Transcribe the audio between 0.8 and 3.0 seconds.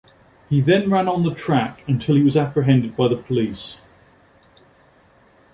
ran on the track until he was apprehended